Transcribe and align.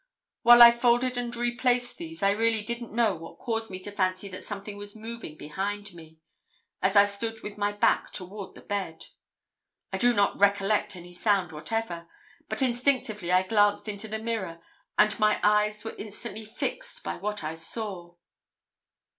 While 0.41 0.63
I 0.63 0.71
folded 0.71 1.15
and 1.15 1.35
replaced 1.35 1.97
these, 1.99 2.23
I 2.23 2.31
really 2.31 2.63
don't 2.63 2.91
know 2.91 3.13
what 3.15 3.37
caused 3.37 3.69
me 3.69 3.77
to 3.81 3.91
fancy 3.91 4.27
that 4.29 4.43
something 4.43 4.75
was 4.75 4.95
moving 4.95 5.37
behind 5.37 5.93
me, 5.93 6.17
as 6.81 6.95
I 6.95 7.05
stood 7.05 7.43
with 7.43 7.55
my 7.59 7.71
back 7.71 8.11
toward 8.11 8.55
the 8.55 8.61
bed. 8.63 9.05
I 9.93 9.99
do 9.99 10.11
not 10.11 10.39
recollect 10.39 10.95
any 10.95 11.13
sound 11.13 11.51
whatever; 11.51 12.07
but 12.49 12.63
instinctively 12.63 13.31
I 13.31 13.43
glanced 13.45 13.87
into 13.87 14.07
the 14.07 14.17
mirror, 14.17 14.59
and 14.97 15.19
my 15.19 15.39
eyes 15.43 15.83
were 15.83 15.93
instantly 15.97 16.45
fixed 16.45 17.03
by 17.03 17.17
what 17.17 17.43
I 17.43 17.53
saw. 17.53 18.15